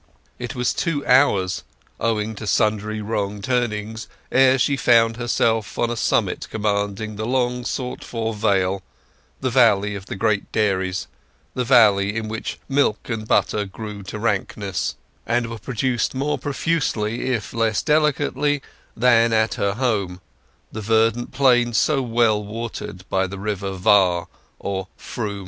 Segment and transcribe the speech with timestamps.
[0.39, 1.61] It was two hours,
[1.99, 7.63] owing to sundry wrong turnings, ere she found herself on a summit commanding the long
[7.65, 8.81] sought for vale,
[9.41, 11.05] the Valley of the Great Dairies,
[11.53, 14.95] the valley in which milk and butter grew to rankness,
[15.27, 18.63] and were produced more profusely, if less delicately,
[18.97, 24.27] than at her home—the verdant plain so well watered by the river Var
[24.57, 25.39] or Froom.